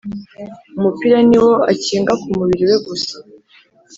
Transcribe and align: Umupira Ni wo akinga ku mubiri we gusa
Umupira 0.77 1.17
Ni 1.29 1.37
wo 1.43 1.51
akinga 1.71 2.13
ku 2.21 2.27
mubiri 2.37 2.63
we 2.69 2.77
gusa 2.87 3.15